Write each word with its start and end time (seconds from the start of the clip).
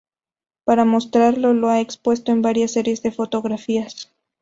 Para 0.63 0.83
mostrarlo 0.83 1.53
lo 1.53 1.69
ha 1.69 1.79
expuesto 1.79 2.31
en 2.31 2.41
varias 2.41 2.71
series 2.73 3.03
de 3.03 3.11
fotografías. 3.11 4.09